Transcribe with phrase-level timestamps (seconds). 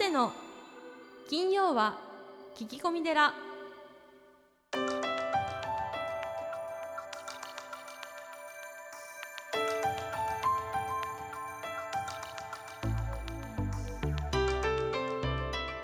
[0.00, 0.32] 谷の。
[1.28, 1.98] 金曜は
[2.56, 3.34] 聞き込み寺。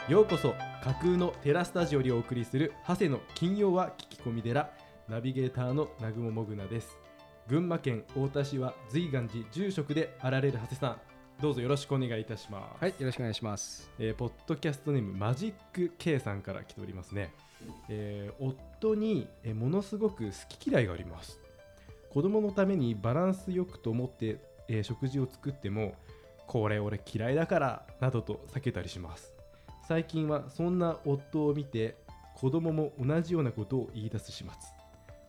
[0.09, 4.71] ようこそ架空のテラスタジオにお送りする長谷の金曜は聞き込み寺。
[5.11, 6.97] ナビゲーターの南雲もぐなです。
[7.49, 11.16] 群馬県太田市は随願寺住職であられる長谷さん。
[11.41, 12.83] どうぞよろしくお願いいたします。
[12.83, 13.91] はい、よろしくお願いします。
[13.99, 17.31] えーポッドキャストネームマジック K さんから来ておりますね、
[17.91, 21.39] えー夫に、えーものすごく好き嫌いがあります。
[22.11, 25.95] 子供のためにバランスよくと思って、えー食事を作っても
[26.47, 29.35] これ俺嫌いだからなどと避けたりします。
[29.87, 31.97] 最近はそんな夫を見て
[32.35, 34.51] 子供も同じようなことを言い出す始末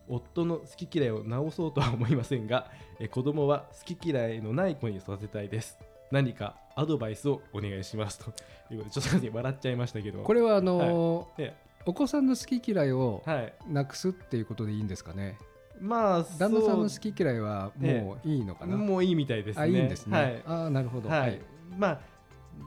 [0.08, 5.76] 夫の好き嫌いを直そうとは思いませんが、えー子供は好き嫌いのない子に育てたいです
[6.10, 8.32] 何かアドバイスをお願いしますと。
[8.70, 10.22] いうことでちょっとね笑っちゃいましたけど。
[10.22, 11.56] これはあのーえ
[11.86, 13.54] お子さんの好き嫌いをえはい。
[13.68, 15.38] なくすっていうことでいいんですかね？
[15.80, 18.74] まあ旦那さんのそ好き嫌いはもういいのかな？
[18.74, 19.62] うもういいみたいですね。
[19.62, 20.18] あ、いいんですね。
[20.18, 20.42] はい。
[20.46, 21.08] ああ、なるほど。
[21.08, 21.40] はい、
[21.76, 22.00] まあ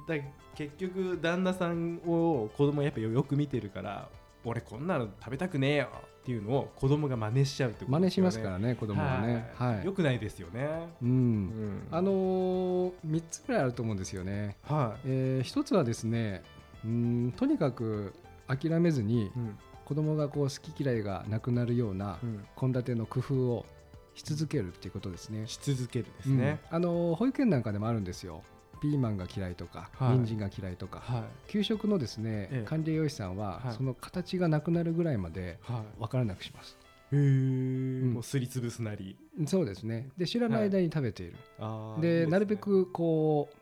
[0.08, 0.16] だ
[0.56, 4.10] 結局旦那さんを子供やっぱよく見てるから
[4.44, 5.90] 俺こんなの食べたくねえよ
[6.22, 9.52] っていうのを子供が真似しちゃうってこと真似しますからね、子供はね。
[9.56, 9.86] はい。
[9.86, 10.70] よくないですよね
[11.02, 11.06] う。
[11.06, 14.56] うんんあのー、3つぐらいあると思うんですよね。
[14.62, 16.44] はえー、一つはですね、
[16.86, 18.14] うーんとにかく
[18.48, 23.66] 諦めずにい、うん子供がこう好き嫌いがなくなるようなうん献立の工夫を
[24.14, 25.48] し続けるっていうことですね。
[25.48, 28.44] し続けるですね、うんあの保育園なんかでもあるんですよ
[28.82, 30.18] ピーマンが嫌いとか、はい。
[30.18, 31.24] 人参が嫌いとかはい。
[31.50, 32.66] 給食のですね、ええ。
[32.68, 33.74] 管理栄養士さんは、はい。
[33.76, 36.00] その形がなくなるぐらいまではい。
[36.00, 36.78] 分からなくします。
[37.12, 38.14] へえ、ん。
[38.14, 39.16] もうすりつぶすなり。
[39.46, 40.10] そうですね。
[40.18, 42.32] で知らない間に食べている、あーいいですね。
[42.32, 43.58] なるべくこう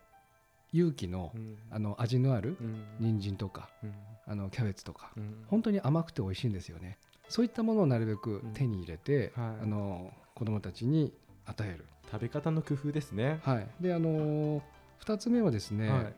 [0.72, 1.58] 勇気の,、うん。
[1.70, 2.84] あの味のあるうん。
[3.00, 3.94] 人参とかうん。
[4.26, 5.44] あのキャベツとかうん。
[5.48, 6.98] 本当に甘くて美味しいんですよね。
[7.28, 9.56] そういったものをなるべく手に入れて、うんはい。
[9.64, 11.14] あの子供たちに
[11.46, 11.86] 与える。
[12.12, 13.68] 食べ方の工夫ですね、はい。
[13.80, 14.64] であの
[15.06, 16.14] 2つ目はですね、はい。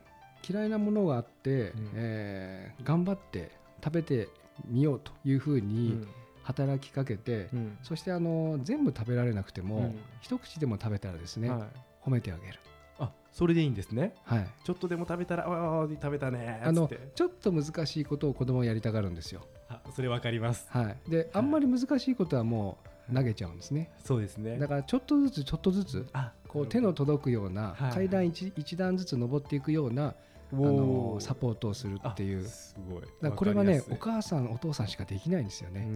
[0.49, 1.91] 嫌いなものがあって、うん。
[1.95, 3.51] えー頑張って
[3.83, 4.29] 食べて
[4.65, 6.07] みようというふううにん。
[6.43, 7.77] 働きかけて、うん。
[7.83, 9.99] そしてあの全部食べられなくても、うん。
[10.21, 11.61] 一口でも食べたらですね、はい、
[12.03, 12.59] 褒めてあげる、
[12.99, 14.13] あそれでいいんですね。
[14.23, 20.67] はい、ちょっとでも食べたらああ食べたねーあのちょっと難しいことを子供はやりたがるんですよ、あそれわかります。
[20.69, 23.91] はい、であんまり難しいことはもう投げちゃうんですね。
[24.03, 24.57] そうですね。
[24.57, 30.15] だからちょっとずつちょっとずつあこう手の届くようなはい階段一一段ずつ登っていくようなあ
[30.53, 32.43] あのサポートをするっていう。
[32.43, 33.03] すごい。
[33.21, 35.87] らこれはねお母さんお父さんしかできないんですよね。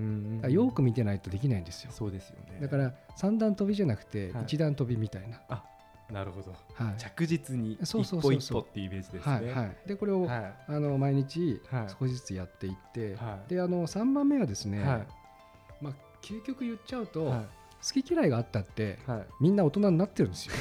[0.49, 1.91] よく見てないとできないんですよ。
[1.91, 2.59] そうですよね。
[2.61, 4.43] だから三段跳びじゃなくてはい。
[4.43, 5.41] 一段跳びみたいな、
[6.11, 6.53] なるほど。
[6.73, 6.95] はい。
[6.97, 9.33] 着実に一そうそう歩一歩っていうイメージですね。
[9.33, 11.87] はいはい、でこれを、はあの毎日はい。
[11.99, 13.49] 少しずつやっていって、はい。
[13.49, 15.07] であの3番目はですね、はい。
[15.81, 15.93] まあ、
[16.25, 17.44] 究極言っちゃうと、は
[17.86, 19.25] 好き嫌いがあったっていはい。
[19.40, 20.53] みんな大人になってるんですよ。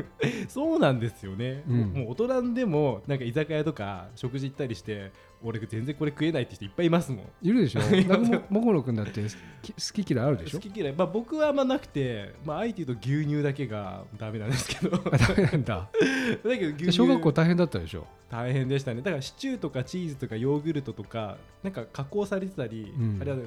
[0.48, 1.76] そうなんですよね、うん。
[1.92, 7.26] もう大人でもなんか居酒屋とか食事行ったりして俺全然これ食えないって人いっぱいいますもん。
[7.42, 7.80] いるでしょ？
[8.50, 9.22] ももころくんだって
[9.62, 10.60] き好き嫌いあるでしょ？
[10.60, 14.96] 好き嫌い、まあ、僕はあんまなくて、まあ、あえて言うと牛乳だけがダメなんですけど。
[14.98, 15.88] ダメなんだ。
[16.42, 18.06] けど牛乳小学校大変だったでしょ？
[18.30, 19.02] 大変でしたね。
[19.02, 23.18] だからシチューとかチーズとかヨーグルトとかなんか加工されてたり、うん。
[23.20, 23.38] あれは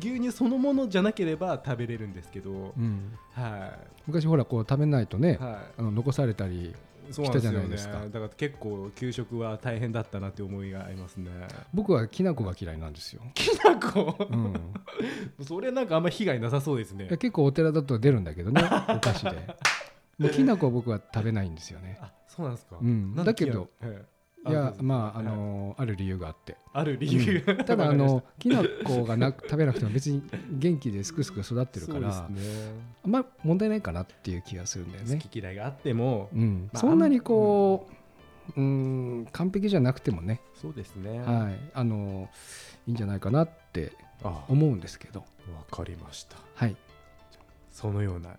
[0.00, 6.74] 牛乳そのものじゃなければ食べれるんですけど、うん、は昔ほらこう食べないとね、い、はあの残されたり
[7.10, 7.58] い、そうなんですよね。
[7.58, 8.00] 来たじゃないですか。
[8.00, 11.30] だから結構給食は大変だったなって思いがありますね。
[11.74, 13.22] 僕はきな粉が嫌いなんですよ。
[13.34, 14.54] きな粉、うん、
[15.44, 17.06] それなんかあんま被害なさそうですね。
[17.08, 19.56] 結構お寺だと出るんだけどね お菓子で。
[20.18, 21.98] もうきな粉は僕は食べないんですよね。
[22.00, 23.14] あそうなんですか、うん。
[23.14, 23.94] なんでだけどきなは
[24.46, 25.24] いいやまああはい。
[25.24, 26.56] のある理由があって。
[26.72, 32.28] ある理由、 ただあのきな粉がなく食べなくても別に元気ですくすく育ってるから、
[33.04, 35.16] あんま問題ないかなっていう気がするんだよね。
[35.16, 36.70] 好き嫌いがあっても、うん。
[36.72, 37.88] まあそんなにこ
[38.56, 41.20] う、うん、完璧じゃなくてもね、そうですね。
[41.20, 42.28] はい、あの
[42.86, 43.92] いいんじゃないかなって
[44.22, 45.26] あ思うんですけど、わ
[45.70, 46.36] かりました。
[46.54, 46.76] はい、
[47.70, 48.30] そのような、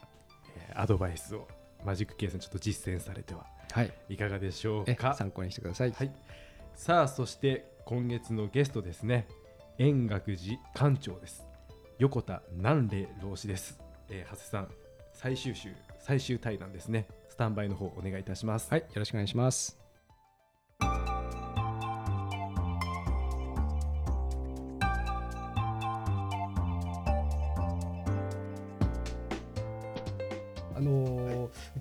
[0.57, 1.47] えーアドバイスを
[1.85, 5.13] マジックケースにちょっと実践されてははい、いかがでしょえうか？
[5.13, 5.91] 参考にしてください。
[5.91, 6.11] はい、
[6.75, 9.27] さあそして今月のゲストですね。
[9.77, 11.45] 円覚寺館長です。
[11.97, 13.79] 横田南霊老師です、
[14.09, 14.67] えー、長谷さん
[15.13, 15.69] 最終週
[15.99, 17.07] 最終対談ですね。
[17.29, 18.69] スタンバイの方お願いいたします。
[18.69, 19.80] はい、よろしくお願いします。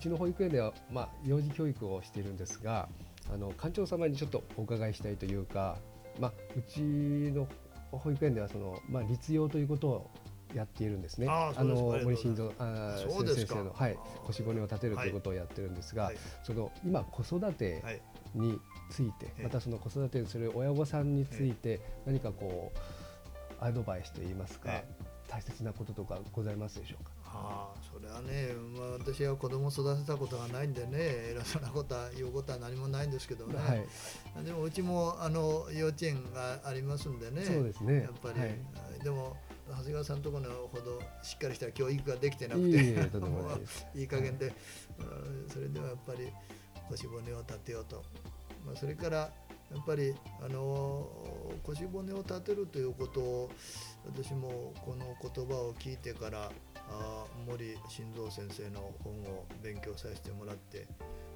[0.00, 2.88] ちの保育園では、まあ、幼児教育をしているんですが
[3.32, 5.76] あの館長様にちょっとお伺いしたいというか、
[6.18, 7.46] まあ、うちの
[7.92, 10.10] 保育園ではその、まあ、立用ということを
[10.54, 11.28] やっているんですね。
[11.28, 16.16] あの森進蔵先生のはい腰骨を立てるということをやってるんですが、はい。
[16.42, 18.00] その今子育てはい。
[18.34, 18.58] に
[18.90, 19.42] ついて、ええ。
[19.44, 24.84] またその子育てする親御さんについて何かこうアドバイスといいますか、え。
[25.28, 27.12] 大切なこととかございますでしょうか？
[27.32, 38.02] ああそれはね、まあ、私は子供を育てたことがないんでね偉そうなことは言うことは何もないんですけどね、はい、でもうちもあの幼稚園がありますんでねそうですね。
[38.02, 38.58] やっぱり、はい。
[39.02, 39.36] でも
[39.68, 43.86] 長谷川さんのところほどしっかりした教育ができてなくいえいてえとんでもないです。
[43.94, 44.52] いい加減で、
[44.98, 46.28] うんそれではやっぱり
[46.88, 48.02] 腰骨を立てようと、
[48.66, 49.30] まあ、それから
[49.70, 50.14] やっぱり
[50.44, 51.06] あの
[51.62, 53.50] 腰骨を立てるということを
[54.06, 56.50] 私もこの言葉を聞いてから
[56.88, 60.88] あ森晋三先生の本を勉強させてもらって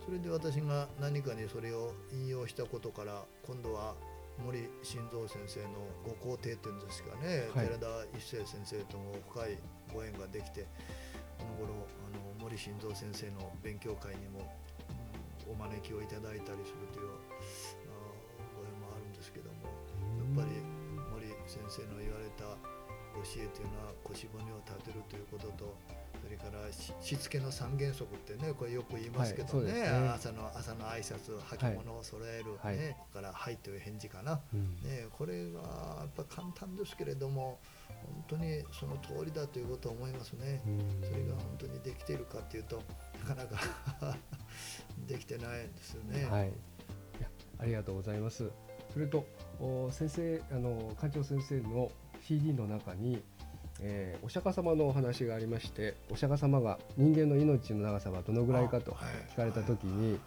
[0.05, 3.95] それで私が何かにそれを引用したことから今度は
[4.45, 5.69] 森晋三先生の
[6.21, 7.67] ご肯定っていうんですかね、はい。
[7.67, 7.87] 寺田
[8.19, 9.59] 一生先生とも深い
[9.95, 10.67] ご縁ができて
[11.39, 14.75] この頃あの森晋三先生の勉強会にも、うん
[15.51, 17.09] お招きをいただいたりするという
[20.35, 20.49] ぱり
[21.13, 22.45] 森先生の言われた
[23.15, 25.77] 教えというのは腰骨を立てるということと
[26.23, 40.63] それからししつけの三原則ってねこれよく言いますけどね,、はいね朝の朝の挨拶履物を揃える、はいねそれから「はい」という返事かな、うんね、これがやっぱ簡単ですけれども本当にその通りだということを思いますね。
[40.67, 42.83] うんそれが本当にできているかっていうと
[43.21, 44.17] なかなか
[45.07, 46.25] できてないんですよね。
[46.25, 46.53] はい。
[47.59, 48.51] ありがとうございます。
[48.95, 49.27] それと
[49.61, 51.91] お先生あの館長先生の
[52.23, 53.23] CD の中に、
[53.81, 58.93] えーお釈迦様のお話がありまして、お釈迦様が人間の命の長さはどのぐらいかと
[59.33, 60.19] 聞かれた時に、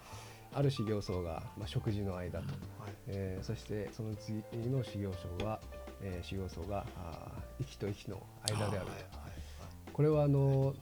[0.54, 2.52] ある修行僧がまあ食事の間と、は
[2.90, 2.94] い。
[3.08, 5.60] えーそしてその次の修行僧は、
[6.02, 8.76] えー修行僧があー息と息の間であると。
[8.76, 8.98] はいはい
[9.94, 10.76] これはあの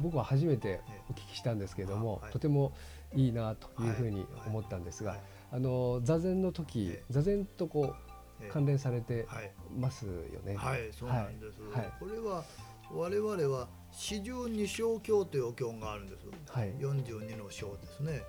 [0.00, 0.80] 僕は初めて
[1.10, 2.72] お聞きしたんですけれども、はいとても
[3.14, 5.20] いいなというふうに思ったんですが、はい
[5.52, 7.94] あの座禅の時、ええ座禅とこ
[8.40, 10.12] ええう関連されてはいますよ
[10.44, 10.56] ね。
[10.56, 11.60] はい、そうなんです。
[11.72, 12.44] はいこれは
[12.92, 16.26] 我々は四十二章経という経があるんです。
[16.48, 18.22] はい四十二の章ですね。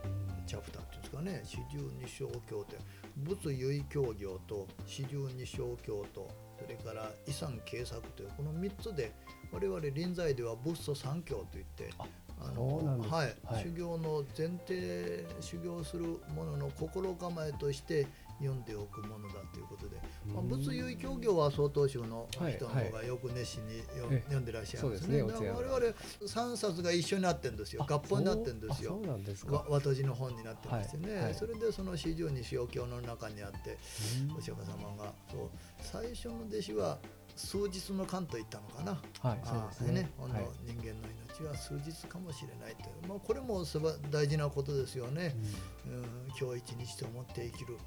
[0.45, 1.41] チャプターっていうんですかね。
[1.43, 2.77] 四十二章経って
[3.17, 6.29] 仏唯教行と四十二章経と
[6.59, 9.11] それから遺産計作というこの三つで
[9.51, 11.89] 我々臨済では仏祖三教といって。
[12.39, 13.13] ああそうなんです。
[13.13, 13.63] はい、はい。
[13.63, 18.07] 修行の前提修行する者の心構えとして
[18.39, 19.97] 読んでおくものだということで、
[20.27, 25.19] まあ、うん仏唯教行は曹洞宗のはい人の方がよく熱心に読,、ええ読んでらっしゃいますね。
[25.19, 25.49] すね。
[25.49, 25.95] 我々
[26.27, 27.85] 三冊が一緒になってるんですよ。
[27.87, 28.91] あ合本になってるんですよ。
[28.91, 29.01] そう。
[29.01, 29.05] あ。
[29.05, 29.65] そうなんですわか。
[29.69, 31.23] 和とじの本になってましてね、はい。
[31.25, 31.35] はい。
[31.35, 33.77] それでその四十二小経の中にあって
[34.29, 34.37] うん。
[34.37, 35.49] お釈迦様がそう。
[35.79, 36.99] 最初の弟子は
[37.37, 38.91] 数日の間と言ったのかな。
[39.21, 39.89] はい、そうあですね。
[39.89, 41.07] あね、ほんのはい人間の
[41.37, 45.35] 命は数日かもしれないという、まあ、これもすば大事なことですよね、
[45.85, 46.03] うん、
[46.39, 47.77] 今日一日と思って生きる、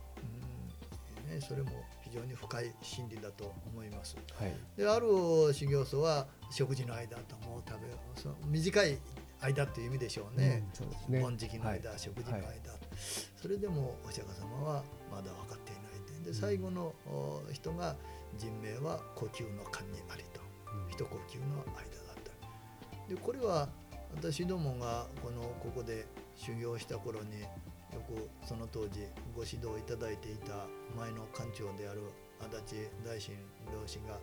[1.28, 1.70] うんね、それも
[2.02, 4.16] 非常に深い真理だと思います。
[4.38, 5.06] はい、である
[5.52, 7.86] 修行僧は食事の間ともう食べ
[8.20, 8.98] その短い
[9.40, 10.62] 間という意味でしょうね。
[10.68, 11.20] うん、そうですね。
[11.20, 11.98] 盆時期の間、はい。
[11.98, 12.58] 食事の間、はい。
[13.40, 15.58] それでもお釈迦様はまだ分かっ
[16.24, 17.96] でで最後のお人が
[18.36, 20.40] 人命は呼吸の間にありと。
[20.40, 20.50] うん
[20.90, 22.16] 一呼吸の間だっ
[23.08, 23.68] たでこれは
[24.14, 27.48] 私どもがこのここで修行した頃によ
[28.06, 32.02] くその当時ご指導いただいていた前の館長である
[32.40, 33.34] 足立大臣
[33.72, 34.18] 老師が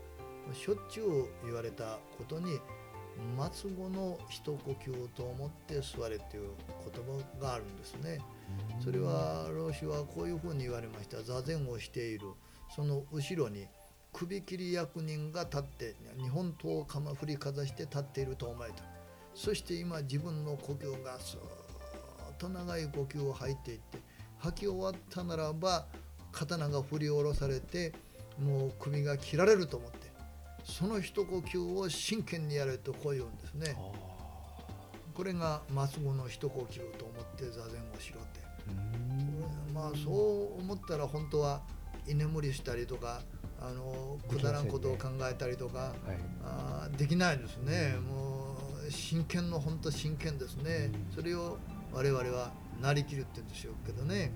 [0.54, 2.60] しょっちゅう言われたことに
[3.52, 6.50] 末後の一呼吸と思って座れという
[6.94, 8.20] 言葉があるんですね。
[8.84, 11.24] それは老子はこういうふうに言われました。
[11.24, 12.28] 座禅をしている。
[12.76, 13.68] その後ろに
[14.14, 18.84] 首切り役人が立って日本刀をかま振りかざして立っていると思えた。
[19.34, 24.00] そして今自分の呼吸がスーッと長い呼吸を吐いていって
[24.40, 25.86] 吐き終わったならば
[26.32, 27.94] 刀が振り下ろされて
[28.40, 30.12] もう首が切られると思って
[30.64, 33.76] その一呼吸を真剣にやれとこう言うんですね。
[35.14, 37.07] これが末後の一呼吸と思
[37.38, 38.40] って座禅をしろって。
[39.70, 39.74] うん。
[39.74, 40.10] まあそ
[40.58, 41.62] う思ったら本当は
[42.08, 43.22] 居眠りしたりとか
[43.62, 45.94] あのくだらんことを考えたりとか、はい。
[46.44, 51.16] あーできないですね、もう真剣の本当真剣ですね、うん。
[51.16, 51.58] それを
[51.94, 52.52] 我々は
[52.82, 54.32] なりきるって言うんでしょうけどね。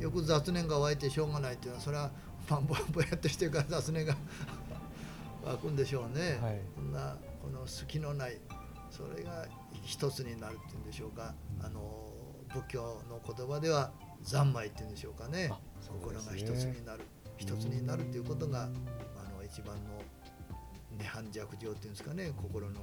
[0.00, 2.10] よく雑念が湧いてしょうがないっていうのはそれは
[2.48, 4.16] パンぼやぼやっとしてるから雑念が
[5.44, 6.60] 湧くんでしょうね、はい。
[6.74, 8.38] こんなこの隙のない
[8.90, 9.46] それが
[9.84, 12.01] 一つになるっていうんでしょうか、あの
[12.52, 13.92] 仏教の言葉では
[14.22, 15.48] 三昧っていうんでしょうかね。
[15.50, 17.04] あそう心が一つになる
[17.36, 20.02] 一つになるっていうことがあの一番の
[20.98, 22.32] 涅槃弱情っていうんですかね。
[22.36, 22.80] 心の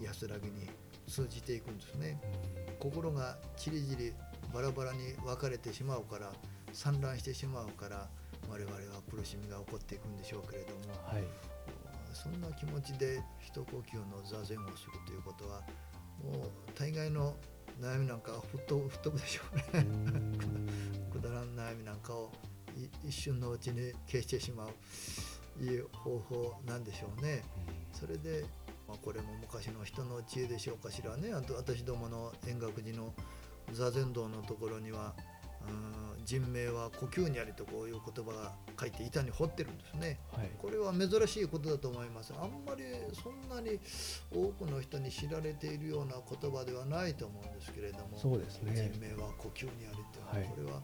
[0.00, 0.68] 安らぎに
[1.06, 2.20] 通じていくんですね。
[2.78, 4.12] 心がちりぢり
[4.52, 6.32] バラバラに分かれてしまうから
[6.72, 8.08] 散乱してしまうから
[8.48, 11.24] 我々は苦しみが起こっていくんでしょうけれどもはい。
[12.12, 15.62] そんな気持ちで一呼吸の座禅をするということは
[16.22, 17.36] もう大概の
[17.80, 19.86] 悩みなんかは吹っ飛ぶ吹っ飛ぶでしょうね。
[21.10, 22.30] くだらん悩みなんかを
[22.76, 27.42] い一瞬のうちに消してしまういう方法なんでしょうね。
[27.92, 28.44] それで、
[28.86, 33.12] まあ、これも昔の人の知恵でしょうかしらねあと私どもの円覚寺の
[33.72, 35.14] 座禅道のところには
[35.68, 35.90] うん
[36.24, 40.20] 人命は呼吸にありとこういう言葉が書いて板に彫ってるんですね。
[40.30, 40.50] はい。
[40.58, 42.32] これは珍しいことだと思います。
[42.38, 43.80] あんまりそんなに
[44.30, 48.90] 多くの人に知られているような言葉ではないと思うんですけれども、そうですね。
[48.92, 50.44] 人命は呼吸にありっていうのは、はい。
[50.44, 50.82] これは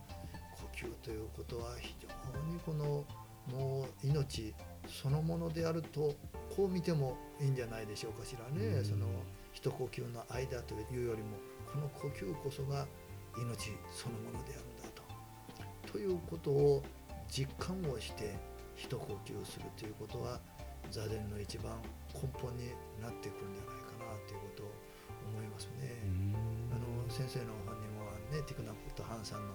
[0.56, 2.08] 呼吸ということは非常
[2.52, 3.04] にこの
[3.46, 4.52] もう命
[4.88, 6.14] そのものであると
[6.56, 8.84] こう見てもいいんじゃないでしょうかしらね、うん。
[8.84, 9.06] その
[9.52, 11.36] 一呼吸の間というよりも
[11.72, 12.86] この呼吸こそが
[13.38, 14.65] 命そのものである
[15.96, 16.02] と。
[16.02, 16.82] ということを
[17.28, 18.36] 実感をして
[18.76, 20.38] 一呼吸するということは
[20.90, 21.72] 座禅の一番
[22.12, 24.70] 根本になってくるんじゃないかなということを
[25.32, 26.04] 思いますね。
[26.70, 29.54] あの先生の本にもねティクナップとハンさんの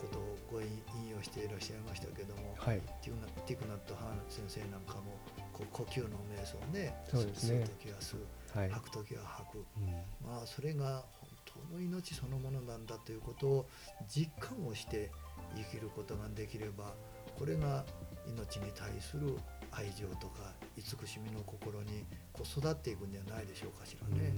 [0.00, 0.68] ことをご引
[1.10, 2.80] 用していらっしゃいましたけども、はい。
[3.02, 5.18] ティクナティクナット・ハン先生なんかも
[5.52, 7.60] こう呼吸の瞑想をねそうですね。
[7.60, 8.22] 吸う時は吸う
[8.58, 8.70] はい。
[8.70, 9.66] 吐く時は吐く。
[9.76, 9.90] うん。
[10.24, 11.28] まあそれが本
[11.70, 13.66] 当の命そのものなんだということを
[14.08, 15.10] 実感をして
[15.56, 16.94] 生きることができれば
[17.38, 17.84] これが
[18.26, 19.36] 命に対する
[19.70, 24.32] 愛情とか慈しみの心にこう育っていくんじゃないでしょうかしらね。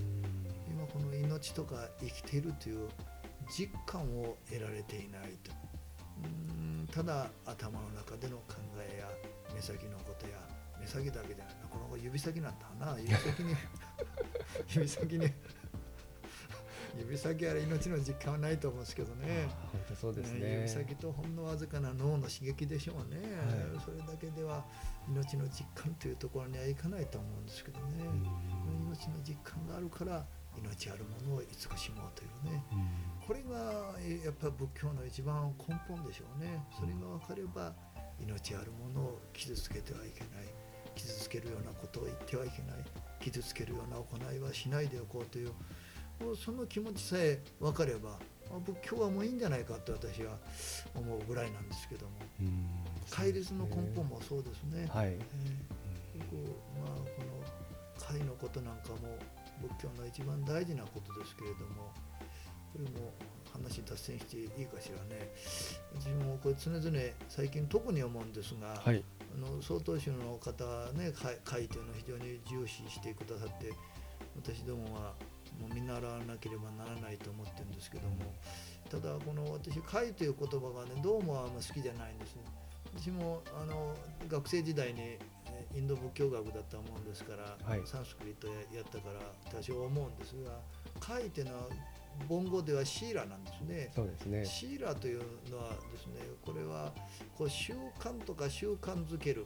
[0.69, 2.89] 今この命とか生きているという
[3.49, 5.53] 実感を得られていないと
[6.23, 9.09] うーんただ頭の中での考えや
[9.55, 10.37] 目先のことや
[10.79, 13.55] 目先だけじゃないなこの子指先なんだな指先に
[14.75, 15.31] 指先に
[17.01, 19.49] 指先あれ命の実感はないと思うんですけどね。
[19.49, 20.41] あ本当そうですね。
[20.41, 23.85] ね指先とほんのわずかな脳の刺激でしょうね、はい。
[23.85, 24.65] それだけでは
[25.09, 28.87] 命の実感というところにはいかないと思うんですけどね、うん。
[28.89, 30.25] 命の実感があるから
[30.57, 32.63] 命あるものを慈しもうというね。
[33.27, 36.65] これがえやっぱり仏教の一番根本でしょうね。
[36.79, 37.75] それが分かれば
[38.21, 40.31] 命あるものを傷つけてはいけない。
[40.95, 42.77] 傷つけるようなことを言ってはいけない。
[43.21, 45.53] 傷つけるような行いはしないでおこうという
[46.37, 48.19] その気持ちさえ分かれば
[48.51, 50.39] あ仏教はもういいんじゃないかと私は
[50.95, 52.13] 思うぐらいなんですけども。
[52.41, 52.67] うん。
[53.11, 54.89] 戒律の根本もそうですね。
[54.93, 55.09] はい。
[55.09, 55.19] えー
[56.81, 57.37] まあこの
[58.09, 59.19] 戒のことなんかも
[59.61, 61.93] 仏教の一番大事なことですけれども
[62.73, 63.13] これも
[63.53, 65.33] 話脱線していいかしらね。
[65.95, 69.03] 私もこれ常々最近特に思うんですが、はい。
[69.35, 73.73] あの曹洞宗の方はね戒戒というのを非常に重視してくださって
[74.37, 75.15] 私どもは
[75.61, 78.17] もう見習わなければならないと思ってるんですけども。
[78.91, 82.43] ただこの私戒という言葉がねどうもあんま好きじゃないんですね。
[82.97, 83.95] 私もあの
[84.29, 85.19] 学生時代にえ
[85.75, 87.83] インド仏教学だったもんですから、はい。
[87.85, 89.21] サンスクリットややったから
[89.51, 90.61] 多少思うんですが
[91.01, 91.63] 戒というのは
[92.29, 93.91] 梵語ではシーラなんですね。
[93.95, 94.45] そうですね。
[94.45, 95.19] シーラという
[95.51, 96.93] のはですねこれは
[97.37, 99.45] こう習慣とか習慣づける、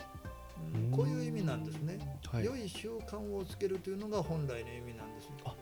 [0.74, 0.90] うん。
[0.90, 1.98] こういう意味なんですね、
[2.30, 2.44] はい。
[2.44, 5.54] 良い習慣をつけるというのが本来の意味なんですあそう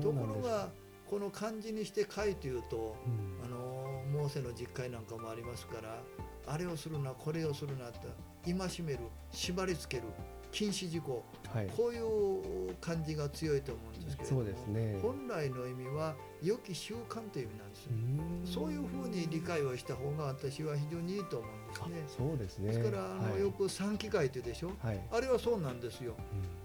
[0.00, 0.70] ところが
[1.08, 3.44] この漢字にして「戒」というとうん。
[3.44, 6.00] あのモーセの実会なんかもありますから
[6.46, 7.98] あれをするなこれをするなって
[8.44, 9.00] 戒める
[9.32, 10.04] 縛りつける
[10.52, 11.66] 禁止事項はい。
[11.76, 14.98] こういう感じが強いと思うんですけれどもそうですね。
[15.02, 17.92] 本来の意味は良き習慣という意味なんですう。
[17.92, 18.46] ん。
[18.46, 21.94] そういうふうに理解をした方が私は非常にいいと思うんですあね。
[22.28, 22.68] そうですね。
[22.68, 23.40] ですからあの、はい。
[23.40, 24.70] よく三機会って言うでしょ？
[24.80, 25.00] はい。
[25.10, 26.14] あれはそうなんですよ。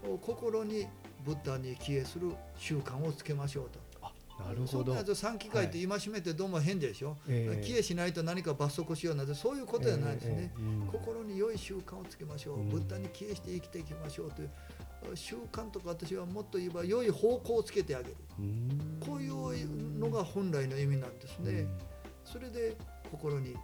[0.08, 0.18] うん。
[0.18, 0.86] 心に
[1.24, 3.78] ブッダに帰依する習慣をつけましょうと。
[4.02, 4.12] あ
[4.42, 4.66] なるほど。
[4.66, 7.64] そんなやつ三機会って戒めてどうも変でしょ、ええ。
[7.64, 10.34] 帰依しないと何か罰則しようなんてそういうことじゃないですね。
[10.34, 10.40] ええ。
[10.42, 12.68] ええうん心に良い習慣をつけましょう、うん。
[12.68, 14.50] ブッダに帰依して生きていきましょうという
[15.14, 18.16] 習慣とか私はもっと言えば良い方向をつけてあげる。
[18.38, 18.98] うん。
[19.00, 21.66] こういうのが本来の意味なんですね。
[22.24, 22.76] それで
[23.10, 23.56] 心に、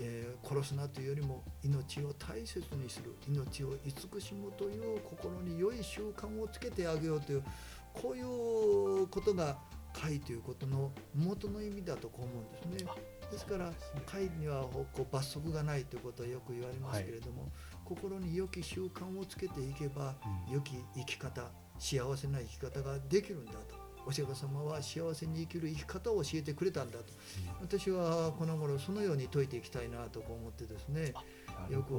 [0.00, 7.42] えー殺すなというよりも命を大切にする命を慈しむという心に良い習慣をつけてあげようという
[7.94, 9.56] こういうことが
[9.92, 12.90] 戒ということの元の意味だとこう思うんですね。
[13.30, 17.48] ですからそうですね戒にはこう罰則がないということはよく言われますけれども、
[17.84, 20.14] 心に良き習慣をつけていけば
[20.48, 20.54] うん。
[20.54, 27.04] 良き生き方幸せな生き方ができるんだとお釈迦様は幸せに生きる生き方を教えてくれたんだと、
[27.60, 31.12] 私はこの頃そのように説いていきたいなと思ってですね
[31.70, 31.94] よく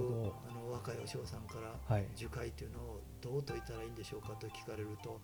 [0.50, 1.56] あの若いお師匠さんか
[1.88, 5.22] ら樹海というのをどう説いたらいいんでしょうかと聞かれると、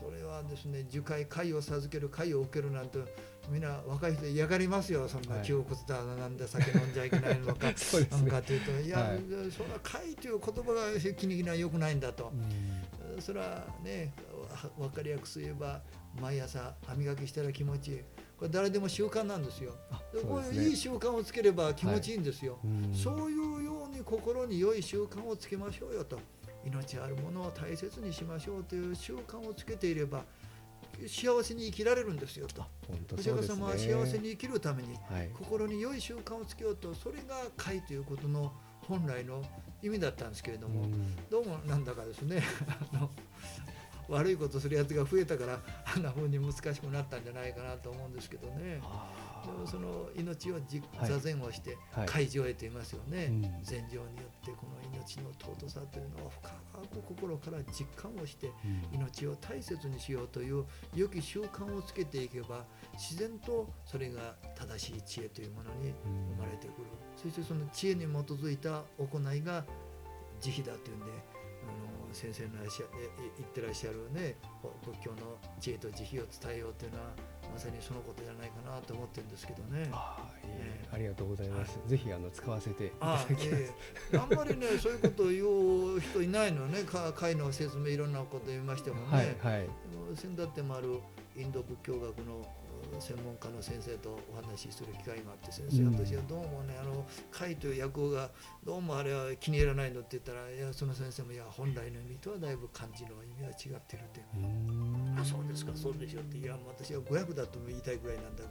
[0.00, 2.98] それはですね樹海貝を授ける貝を受けるなんて
[3.50, 5.08] みんな若い人嫌がりますよ。
[5.08, 9.18] そんな窮屈だなんで酒飲んじゃいけないのか そうです、ね、かというといや、はい、
[9.50, 12.32] そんな貝という言葉が気に入りはよくないんだと、
[13.18, 14.12] それはね
[14.78, 15.80] 分かりやすく言えば
[16.20, 17.92] 毎朝歯磨きしたら気持ち。
[17.92, 18.00] いい
[18.42, 19.72] これ誰でも習慣なんですよ。
[20.12, 22.58] で、ね、こういういい習慣をつければ気持ちいいんですよ、は
[22.92, 26.18] い、そういうように心に良い習慣をつけましょうよと。
[26.64, 30.24] 命あるものを大切にしましょうという習慣をつけていれば
[31.06, 32.64] 幸せに生きられるんですよと、
[33.14, 39.42] お釈迦様は幸せに生きるために、はい、心に良い習慣をつけようとそれが解ということの本来の
[39.82, 40.86] 意味だったんですけれども、
[41.30, 42.42] どうもなんだかですね
[42.92, 43.10] あの
[44.08, 45.60] 悪いことするやつが増えたから
[45.94, 48.80] あんな風に難しくなったんじゃないかなと思うんですけどね。
[49.66, 50.60] その命を
[51.04, 58.52] 座禅をして解除へと言いますよね、禅情によってこの命の尊さというのを深く心から実感をして
[58.92, 65.92] 命を大切にしようという良き習慣をつけていけば自然とそれが正しい知恵というものに
[66.36, 69.64] 生まれてくる、そしてその知恵に基づいた行いが
[70.40, 71.06] 慈悲だというんで
[72.12, 74.36] 先生の言ってらっしゃるね
[74.84, 77.06] 仏教の知恵と慈悲を伝えようというのは
[77.52, 79.88] まさにそのことじゃないかなと思ってるんですけどね。
[79.92, 81.78] あ,、えー、ありがとうございます。
[81.78, 83.44] はい、ぜひあの使わせていただきます。
[83.44, 86.82] えー、あんまりね そういうことを言う人いないのね。
[86.84, 89.36] か会の説明いろんなこと言いましてもね。
[89.42, 89.68] はいはい。
[90.14, 91.00] 先だってもある
[91.36, 92.46] インド仏教学の
[93.00, 98.30] 専門家の先生とお話しする機会があって先生、私はどうもねあの会という役が
[98.64, 104.22] どうもあれは気に入らないのって言ったらいやその先生もいや本来の意味とはだいぶ漢字の意味は違ってるって
[105.20, 106.38] あそうですかそうでしょって。
[106.38, 108.42] いや私は語訳だと言いたいぐらいなんだ。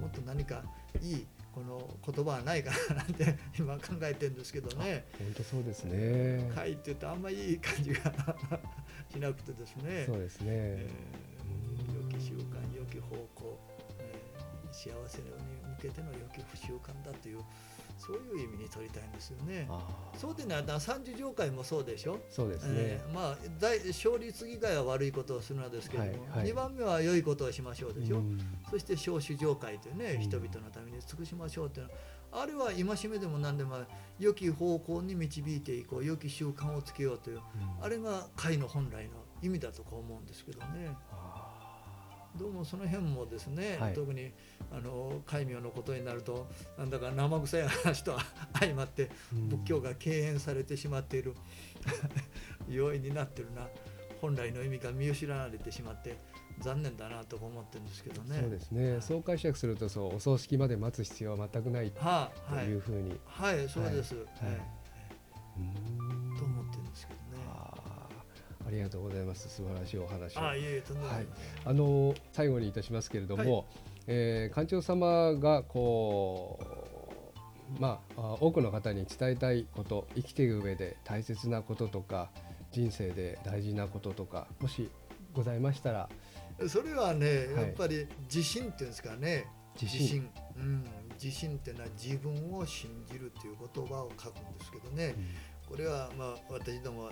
[0.00, 0.62] もっと何か
[1.00, 5.06] いいこの言葉はないかななんて 今考えてるんですけどね。
[5.18, 6.50] 本当そうですね。
[6.54, 8.00] 会って言うとあんまりいい感じが
[9.10, 10.04] しなくてですね。
[10.06, 11.37] そうですね、えー、
[11.94, 13.58] 良き習慣良き方向
[14.70, 17.38] 幸せに向けての良き不習慣だという
[17.98, 19.68] そういう意味に取りたいんですよね。
[20.16, 22.20] そうでね、三十条会もそうでしょ？
[22.30, 22.72] そうですね。
[22.76, 28.18] えー、まあ大勝率議会は悪いことをするのですけれども、はいはい、番目は良いことをしましょうでしょ？
[28.18, 28.22] う
[28.70, 31.98] そして小主条会というね、人々のために尽くしましょうというのは。
[32.30, 33.78] あれは戒めでも何でも
[34.18, 37.40] 良き方向に導いていこう良き習慣をつけようという、
[37.80, 40.94] あれが会の本来の意味だと思うんですけどね。
[42.38, 44.30] どうもその辺もですね、はい、特に
[44.70, 46.46] あの戒名のことになると
[46.78, 48.16] なんだか生臭い話と
[48.58, 51.34] 相まって仏教が敬遠されてしまっている
[52.68, 53.68] 要因になってるな。
[54.20, 56.18] 本来の意味が見失われてしまって
[56.60, 58.40] 残念だなと思ってるんですけどね。
[58.40, 58.92] そうですね。
[58.92, 62.00] はい、そう解釈するとそうお葬式まで待つ必要は全くないと
[62.56, 64.16] いうふうに、はい、はい、そうです。
[64.16, 64.24] はい。
[66.38, 67.17] と思ってるんですけど
[68.68, 69.48] ありがとうございます。
[69.48, 71.26] 素晴らしいお話あ、いえいえ、とんでもない。
[71.64, 73.66] あの最後にいたしますけれども、はい、
[74.08, 82.30] えー、館長様がこうまあ多くの方に伝えたいこと、生きていく上で大切なこととか、
[82.70, 84.90] 人生で大事なこととか、もし
[85.32, 86.10] ございましたら。
[86.68, 89.46] それはね、やっぱり自信っていうんですかね。
[89.80, 90.28] 自信。
[90.56, 90.84] うん、
[91.22, 95.14] 自信っていうのは自分を信じるという言葉を書くんですけどね。
[95.16, 97.10] うん、これはまあ私ども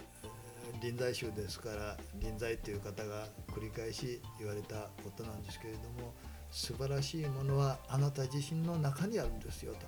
[0.80, 6.12] 臨済宗ですから臨済という方が繰り返し言われたことなんですけれども
[6.50, 9.80] 素晴らしいものはあなた自身の中にあるんですよと。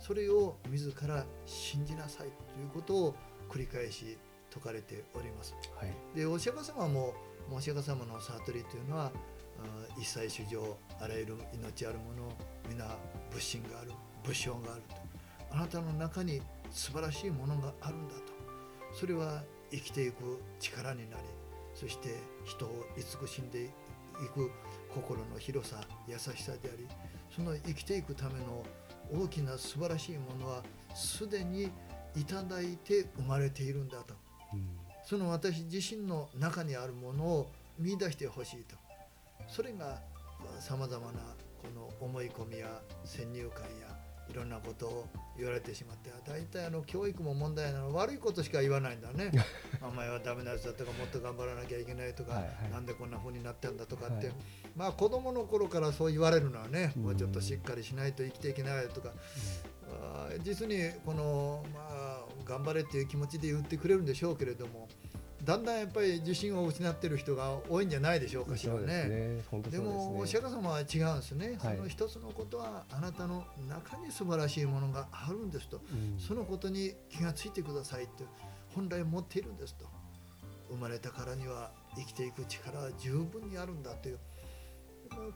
[0.00, 3.14] それを自ら信じなさいということを
[3.48, 4.18] 繰り返し
[4.50, 5.54] 説かれております。
[5.76, 7.14] はい、でお釈迦様も
[7.50, 9.12] お釈迦様の悟りというのは
[9.98, 12.32] 一切主上あらゆる命あるもの
[12.68, 12.84] 皆
[13.30, 13.92] 仏心がある
[14.24, 14.96] 仏性があると。
[15.52, 16.40] あなたの中に
[16.70, 18.20] 素晴らしいものがあるんだと。
[18.94, 19.42] それは
[19.72, 21.22] 生きていく力になり
[21.74, 22.10] そして
[22.44, 23.68] 人を慈しんでい
[24.34, 24.50] く
[24.94, 26.86] 心の広さ優しさであり
[27.34, 28.62] その生きていくための
[29.12, 30.62] 大きな素晴らしいものは
[30.94, 31.70] すでに
[32.14, 34.14] いただいて生まれているんだと、
[34.52, 34.68] うん、
[35.04, 38.76] その私自身の中にあるものを見出してほしいと。
[39.48, 40.00] それが
[40.60, 41.20] さまざまな
[41.60, 43.91] この思い込みや先入観や
[44.32, 49.30] いろんなことを言われてしまって大体あの教育も問題なの悪いことしか言わないんだね。
[49.82, 54.34] お前はダメなやつだとかもっと頑張らなきゃいけないとか、はいはい、なんでこんな風になってんだとかって、はい、
[54.74, 59.12] まあ子供の頃からそう言われるのはね、もうちょっとしっかりしないと生きていけないとか、
[60.34, 64.88] うん、実にこのまあ頑張れっていう気持ちで言ってくれるんでしょうけれども
[65.42, 69.70] だんだんやっぱり自信を失ってる人が多いんじゃないでしょうかしらそうですね。
[69.70, 69.78] で。
[69.78, 71.76] もお釈迦様は違うんですね、はい。
[71.76, 76.18] その一つのことはあなたの中に素晴らしいものがあるんですと、うん。
[76.20, 78.24] そのことに気がついてくださいって
[78.74, 79.84] 本来持っているんですと。
[80.70, 84.18] 生まれたからには生きていく力は十分にあるんだという。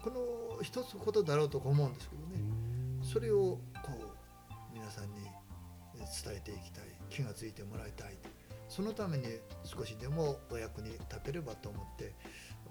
[0.02, 2.40] この一つことだろうと思うんですけどね、
[3.02, 5.22] それをこう皆さんに
[6.24, 6.84] 伝えていきたい。
[7.10, 8.16] 気がついてもらいたい
[8.68, 9.24] そのために
[9.64, 12.12] 少しでもお役に立てればと思って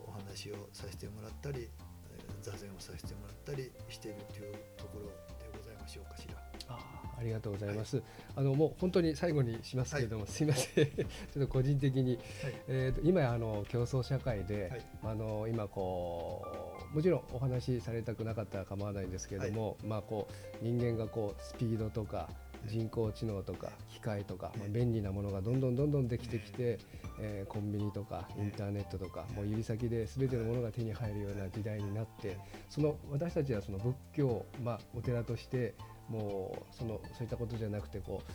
[0.08, 1.70] お話をさせてもらったり
[2.12, 5.06] えー座禅をさせてもらったりしているというところ
[5.40, 6.36] でございましょうかしら。
[6.68, 8.02] あーありがとうございます。
[8.36, 10.86] あのもう本当に最後にしますけれども、すいません。
[10.94, 11.08] ちょっ
[11.40, 12.20] と個人的に、
[12.68, 16.46] えーと今やあの競争社会で、はいあの今こ
[16.92, 20.28] うもちろんお話しされたくなかったら構わないんですけれども、まあこ
[20.62, 22.30] う人間がこうスピードとか
[22.68, 26.80] 人工知能とか機械とか、まあ、便利なものがどんどんどんどんできてきて、
[27.20, 32.38] えーコンビニとかインターネットとかもう指先で全てのものが手に入るような時代になって
[32.70, 35.76] その私たちはその仏教、まあ、お寺として
[36.10, 38.32] もうそのそういったことじゃなくてこう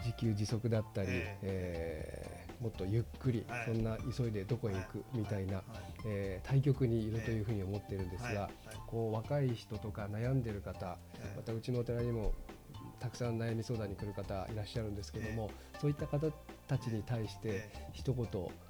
[0.00, 2.46] 自給自足だったり、ええ。
[2.46, 3.64] ーもっとゆっくり、はい。
[3.64, 5.64] そんな急いでどこへ行くみたいな、はい。
[6.06, 8.50] えー対極にいるというふうに思ってるんですが、
[8.86, 11.34] こう若い人とか悩んでる方え。
[11.36, 12.32] またうちのお寺にも
[13.00, 16.30] たくさん悩み相談に来る方いらっしゃるんですけども、そういった方
[16.68, 18.26] たちに対してえ一言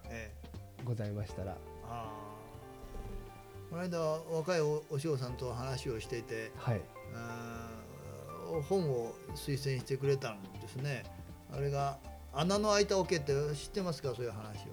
[0.06, 0.50] ええ。
[0.84, 1.58] ございましたら、
[3.68, 6.80] この間若いおお嬢さんと話をしていてはい、
[8.68, 11.04] 本を推薦してくれたんですね。
[11.52, 11.98] あれが
[12.32, 14.14] 穴の開いた桶って知ってますか？
[14.14, 14.72] そういう話を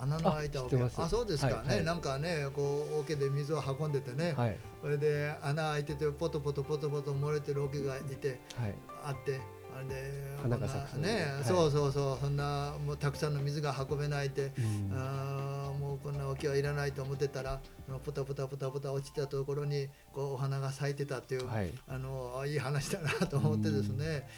[0.00, 0.76] 穴の開いた桶。
[0.76, 1.76] あそうですか、はいはい。
[1.78, 9.40] ねなんかねこう桶で水を運んでてね、はい、それで穴開いててポトポトポトポト漏れてる桶がいてはい、あって
[9.76, 17.60] あれで花が咲くね、はいそうそうそうそんなもうたくさんの水が運べないって、うんあーもうこんな桶はいらないと思ってたら
[18.04, 24.28] ポタポタポタポタ落ちたところにこうお花が咲いてたっていう、はい、あのあいい話だなと思ってですね、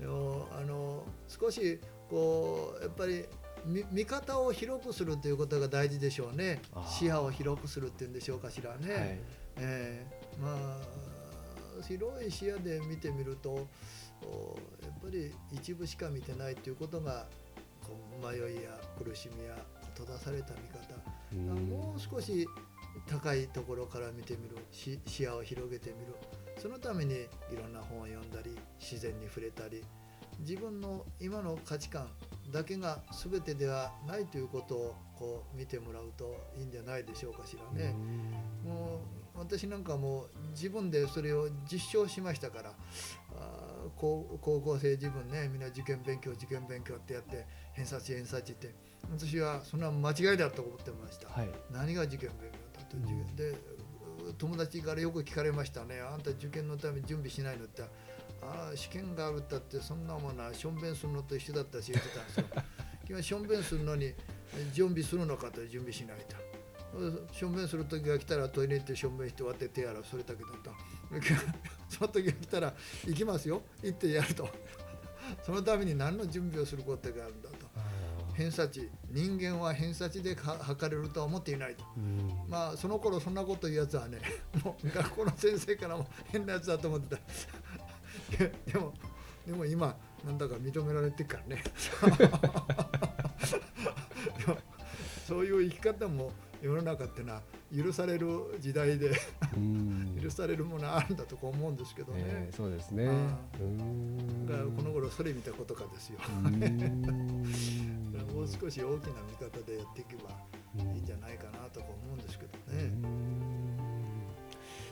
[0.00, 3.24] でもあの少しこうやっぱり
[3.64, 6.60] 見見方を広くするということが大事でしょうね。
[6.86, 8.94] 視野を広くするっていうんでしょうかしらね。
[8.94, 9.18] はい、
[9.56, 10.78] えーまあ
[11.82, 13.68] 広い視野で見てみると
[14.22, 17.26] おやっぱり一部しか見てないということが
[18.20, 19.56] 迷いや苦しみや
[19.94, 21.00] 閉ざされた見方。
[21.32, 21.68] うん。
[21.68, 22.46] もう少し
[23.06, 24.56] 高いところから見てみる。
[24.72, 26.14] し視野を広げてみる。
[26.58, 29.84] そのためにいろんな本を読んだり自然に触れたり
[30.40, 32.08] 自分の今の価値観
[32.52, 37.94] だけが全てではないということをこう見てもらうといいんじゃないでしょうかしらね。
[38.64, 39.00] も
[39.34, 48.74] う私なんかもう自分でそれを実証しましたからあー高高校生自分ねみんな受験勉強受験勉強ってやって偏差値偏差値って。
[49.10, 53.36] 私はそんな間違いだと思ってました、はい、何が受験勉強だと、うん。
[53.36, 53.54] で
[54.36, 56.00] 友達からよく聞かれましたね。
[56.00, 57.82] あんた受験のために準備しないのって
[58.42, 62.44] ああ試験があるったってそんなものはしょんべんするのと一緒だったし言ってたんですよ。
[63.06, 64.14] 君はしょんべんするのに
[64.72, 66.36] 準備するのかと準備しないと。
[67.32, 70.04] しょんべんする時が来たらトイレ行ってしょんべんして終わって手洗う。
[70.04, 70.72] それだけだと
[71.88, 72.74] その時が来たら
[73.06, 73.62] 行きますよ。
[73.82, 74.48] 行ってやると。
[75.44, 77.68] そのために何の準備をすることがあるんだと。
[78.34, 78.88] 偏差値。
[79.10, 81.84] 人間は偏差値でか測れるとは思っていないと。
[81.96, 82.30] うん。
[82.48, 84.20] まあその頃そんなこと言うやつはね
[84.64, 87.22] もう学校の先生からも変なやつだと思ってた
[88.36, 88.92] ででも
[89.46, 91.62] でも今なんだか認められてるからね。
[95.26, 97.42] そういう生き方も世の中ってのは
[97.74, 98.26] 許される
[98.60, 99.12] 時代で
[99.56, 100.18] うん。
[100.22, 103.06] 許されるものあるんだとか思うんですけどね、えーそうですね。
[104.46, 106.18] だからこの頃それ見たことかですよ、
[108.34, 110.30] もう少し大きな見方でやっていけば
[110.76, 112.90] いいんじゃないかなとか思うんですけどね。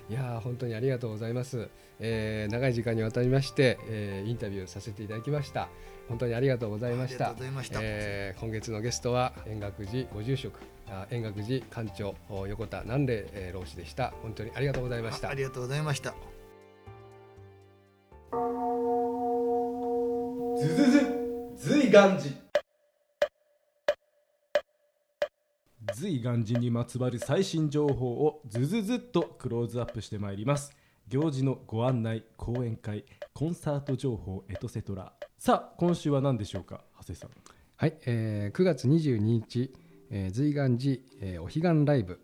[0.09, 1.69] んいやー本当にありがとうございます、
[2.01, 5.69] えー長い時間にわたりまして、えーインタビューさせていただきました。
[6.09, 7.27] 本当にありがとうございました。
[7.27, 7.79] ありがとうございました。
[7.83, 14.13] えー今月のゲストは円覚寺ご住職あ円覚寺館長お横田南礼、えー老師でした。
[14.23, 15.29] 本当にありがとうございました。
[15.29, 16.15] あありがとうございました。
[20.59, 21.01] ずずず
[21.57, 22.31] 随願寺
[25.99, 30.77] 随願寺にまつわる最新情報をずずずっとクローズアップしてまいります。
[31.09, 37.31] 行事のご案内講演会コンサート情報エトセトラさあ今週は何でしょうか長谷さん。
[37.77, 39.73] はい、えー9月22日、
[40.11, 42.21] えー、随願寺、えーお彼岸ライブ。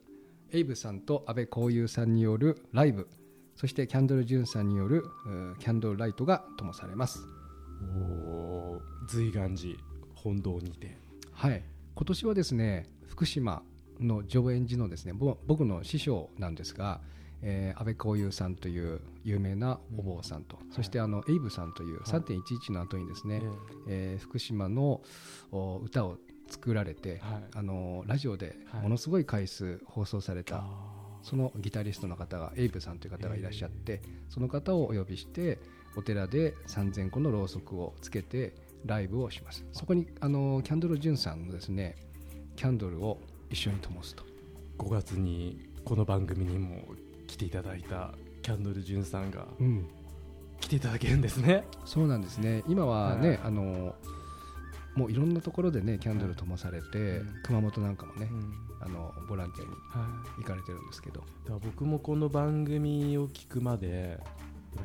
[0.50, 3.08] エイブさんと安倍光雄さんによるライブ。
[3.56, 5.06] そしてキャンドル・ジュンさんによる
[5.60, 7.20] キャンドルライトが灯されます。
[7.80, 8.00] お
[8.74, 9.78] お随願寺
[10.14, 10.98] 本堂にて。
[11.32, 11.64] はい。
[11.94, 13.62] 今年はですね福島
[14.00, 17.02] の上演寺のですねぼ僕の師匠なんですが、
[17.42, 23.42] えー安倍光雄さんという有名なお坊さんと、そしてあのエイブさんという3.11の後にですね、
[23.86, 25.02] えー福島の
[25.50, 26.16] お歌を
[26.48, 27.44] 作られて、はい。
[27.54, 28.82] あのラジオではい。
[28.82, 30.64] ものすごい回数放送された、あ
[31.22, 35.58] そのギタリストの方がエイブさんという方がいらっしゃって、その方をお呼びして
[35.96, 38.54] お寺で3000個のろうそくをつけて
[38.86, 39.66] ライブをします。
[39.72, 41.96] そこにあのキャンドル・ジュンさんのですね
[42.56, 43.18] キャンドルを
[43.50, 44.24] 一緒に灯すと。
[44.78, 46.82] 5月にこの番組にも
[47.26, 48.12] 来ていただいた
[48.42, 49.86] キャンドル・ジュンさんがうん、
[50.60, 51.64] 来ていただけるんですね。
[51.84, 52.62] そうなんですね。
[52.68, 53.40] 今はね、はい。
[53.44, 53.94] あの
[54.94, 57.42] もういろんなところでねキャンドル灯されて、うん。
[57.44, 58.52] 熊本なんかもね、うん。
[58.80, 60.42] あのボランティアにはい。
[60.42, 61.20] 行かれてるんですけど。
[61.20, 64.18] だから僕もこの番組を聞くまで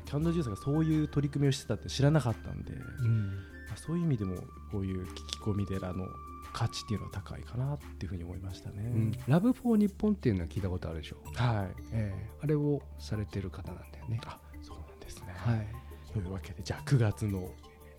[0.05, 4.35] キャンドル・ジュンさんがそういう取り組みをしてたって知らなかったんで、まあそういう意味でも
[4.71, 6.07] こういう聞き込み寺の
[6.57, 8.81] 価値っていうのは高いかなっていうふうに思いましたね。
[8.83, 11.17] うんラブ・フォー・日本っていうのは聞いたことあるでしょ？
[11.23, 11.75] う、はい。
[11.91, 15.27] ええあれをされてる方なんだよねあそうなんですね。
[15.37, 15.67] はい
[16.13, 17.51] というわけでじゃあ9月の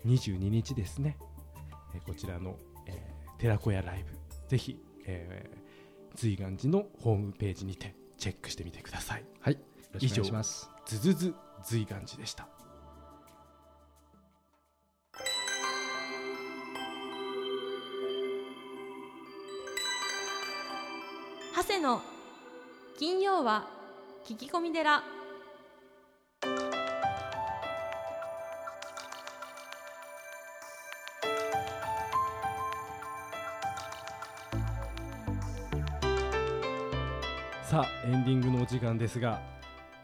[0.05, 1.17] 22日ですね、
[1.93, 4.17] えーこちらの、えー寺子屋ライブ
[4.49, 5.59] ぜひ、えー
[6.15, 9.23] 随願寺のホームページにてチェックしてみてください。
[9.39, 9.59] はいよ
[9.93, 12.49] ろしくお願いしますズズズ随願寺でした。
[21.69, 22.01] 長谷の
[22.97, 23.67] 金曜は
[24.25, 25.03] 聞き込み寺
[37.61, 39.39] さあエンディングのお時間ですが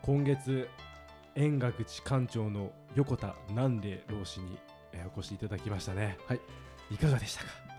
[0.04, 0.69] 今月
[1.34, 4.60] 円覚寺館長の横田南礼老師に、
[4.93, 6.17] えーお越しいただきましたね。
[6.28, 6.39] はい。
[6.91, 7.74] いかがでしたか？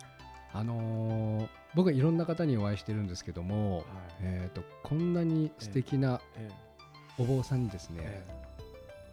[0.59, 3.85] あのー僕はいろんな方にお会いしてるんですけども、はい
[4.23, 6.49] えー、とこんなに素敵なえ
[7.19, 8.25] お坊さんにですね、え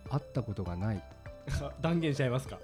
[0.10, 2.58] 会ったことがないー 断言しちゃいますか？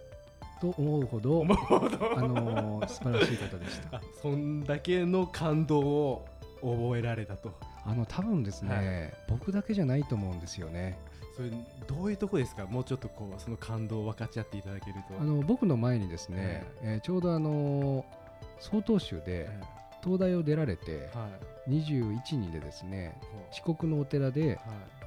[0.61, 3.97] と思うほど、あのー素晴らしい方でした。
[3.97, 6.25] あそんだけの感動を
[6.61, 7.51] 覚えられたと。
[7.85, 10.97] あの多分ですね、はい僕だけじゃないと思うんですよね。
[11.35, 11.49] それ
[11.87, 12.65] どういうとこですか？
[12.67, 15.19] もうちょっとこうその感動を分かち合っていただけると。
[15.19, 18.18] あの僕の前にですね、えーちょうどあのー
[18.59, 19.59] 曹洞宗でえ
[20.03, 21.27] 東大を出られてーは
[21.67, 21.71] い。
[21.71, 23.19] 21人でですね
[23.51, 24.59] 四国のお寺で、はい。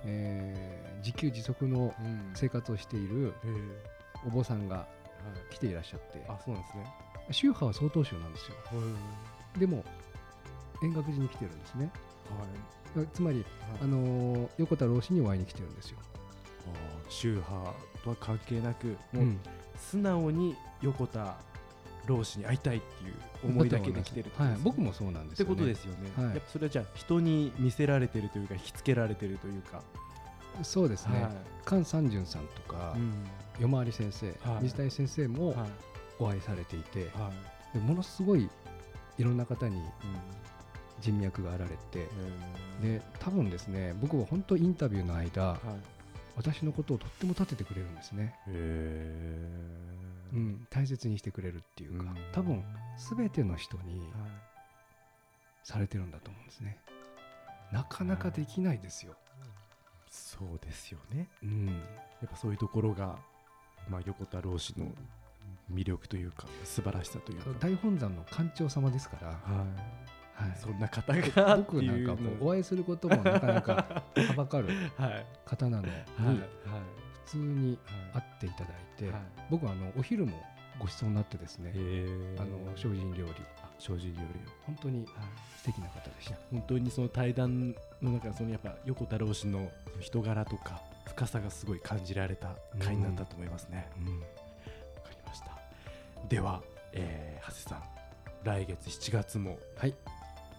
[0.07, 2.31] えー自給自足のうん。
[2.35, 3.71] 生活をしているえー
[4.27, 4.87] お坊さんがは
[5.51, 5.55] い。
[5.55, 6.25] 来ていらっしゃって。
[6.29, 6.87] あそうなんですね。
[7.31, 8.57] 宗派は曹洞宗なんですよ。
[8.67, 8.73] は
[9.57, 9.61] い。
[9.61, 9.85] でも
[10.83, 11.91] 円覚寺に来てるんですね。
[13.15, 13.45] つまり、
[13.81, 15.99] あのー横田老師にお会いに来てるんですよ、
[17.09, 17.73] 宗派
[18.05, 19.41] とは関係なくもううん。
[19.77, 21.37] 素直に横田
[22.07, 24.51] 老師に会いたいっていう思いだけで来てるってね。
[24.51, 26.25] はい、僕もそうなんですってよ、ね、ことですよね、はい。
[26.27, 29.83] やっぱそれはじゃあ人に見せられてるというか引きつけられてるというか、
[30.63, 31.33] そうですね、はい。
[31.67, 33.13] 菅三淳さんとか、うん。
[33.61, 34.65] 夜回り先生、はい。
[34.65, 35.71] 水谷先生もはい。
[36.19, 37.31] お会いされていて、は
[37.75, 37.79] い。
[37.79, 38.49] でものすごい
[39.19, 39.85] いろんな方にうん。
[41.01, 42.07] 人脈があられて、
[42.83, 45.77] えで多分ですね僕は本当インタビューの間ーはい。
[46.37, 52.17] 私のことをとっても立ててくれるんですね、へーうん、大切にしてくれるっていうか、うん。
[52.33, 52.65] 多分
[53.17, 54.11] 全ての人にはい。
[55.65, 56.79] されてるんだと思うんですね。
[57.73, 59.15] なかなかできないですよ、
[60.11, 61.29] そうですよね。
[61.43, 61.73] うん、や
[62.27, 63.17] っぱそういうところが、
[63.89, 64.87] まあ、横田老師の
[65.73, 69.35] 魅力というか素晴らしさというか、大本山の館長様ですから、は
[70.39, 73.73] い、はい、そんな方が僕なんかもうお会いすることもなかなか
[74.17, 74.69] はばかる
[74.99, 75.27] はい。
[75.47, 76.27] 方なのに、はい。
[76.27, 76.37] はい。
[77.12, 77.79] 普通に
[78.13, 80.33] は会っていただいて、はい僕はあのお昼も
[80.79, 81.73] ご馳走になってですね、
[82.39, 83.33] あの精進料理
[83.63, 84.27] あ精進料理を
[84.67, 85.09] 本当にはい
[85.59, 86.37] 素敵な方でした。
[86.51, 93.89] 本当にその対談の中でそのやっぱ横田老師の人柄とか深さがすごい感じられた回になったと思いますね。
[93.99, 94.27] うんわ
[95.05, 95.51] かりました。
[96.29, 97.83] では、えー、長谷さん
[98.45, 99.95] 来月7月もはい、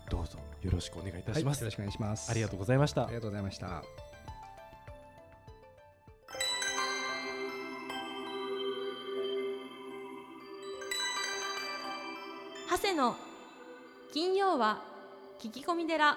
[0.10, 1.62] どうぞよろしくお願いいたはい、します。
[1.62, 2.30] よろしくお願いします。
[2.30, 3.16] ありがとうございましたあり。
[3.16, 4.13] がとうございました。
[14.54, 14.78] 金曜は
[15.42, 16.16] 聞き込み寺。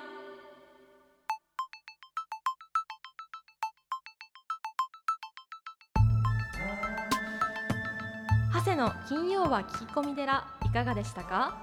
[8.52, 11.56] 長谷の金曜は聞き込み寺いかがでしたか？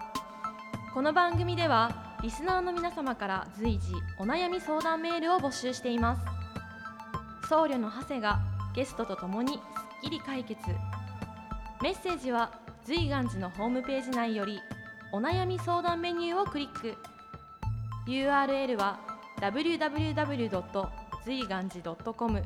[0.95, 7.49] この番組ではリスナーの皆様から随時お悩み相談メールを募集しています。
[7.49, 8.39] 僧侶の長谷が
[8.75, 9.59] ゲストとともにすっ
[10.05, 10.59] きり解決。
[11.83, 12.51] メッセージは
[12.83, 14.59] 随願寺のホームページ内より
[15.15, 16.95] お悩み相談メニューをクリック
[18.07, 18.99] URL は
[19.39, 20.87] www.
[21.23, 22.41] 随願寺 .com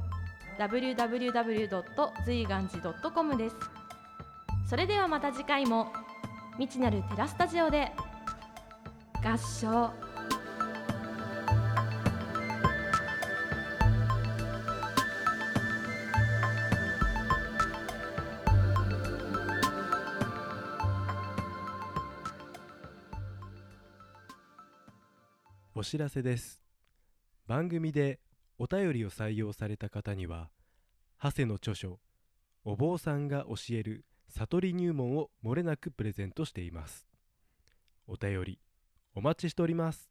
[0.59, 1.83] www.
[2.25, 3.55] 随願寺 .com です
[4.69, 5.93] それではまた次回も
[6.57, 7.89] 未知なるテラスタジオで
[9.23, 10.06] 合唱
[25.79, 26.63] お知らせです。
[27.45, 28.19] 番組で
[28.57, 30.49] お便りを採用された方には
[31.21, 31.99] 長谷の著書
[32.65, 37.07] 「お坊さんが教える悟り入門」をもれなくプレゼントしています。
[38.07, 38.59] お便り
[39.13, 40.09] お待ちしております。